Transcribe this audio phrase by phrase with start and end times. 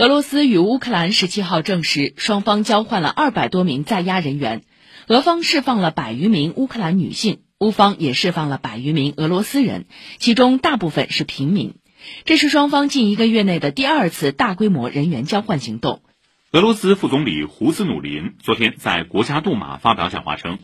[0.00, 4.62] 俄罗斯与乌克兰十七号证实双方交换了二百多名在押人员。
[5.08, 9.84] 俄方释放了百余名乌克兰女性乌方也释放了百余名俄罗斯人
[10.16, 11.74] 其中大部分是平民。
[12.24, 16.00] 这是双方近一个月内的第二次大规模人员交换行动。
[16.52, 20.58] 俄罗斯副总理胡斯努林昨天在国家杜马发表讲话称